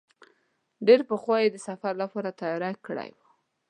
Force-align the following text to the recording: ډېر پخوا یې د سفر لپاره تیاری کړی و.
ډېر 0.87 0.99
پخوا 1.09 1.37
یې 1.43 1.49
د 1.51 1.57
سفر 1.67 1.93
لپاره 2.01 2.35
تیاری 2.39 2.73
کړی 2.85 3.09
و. 3.13 3.17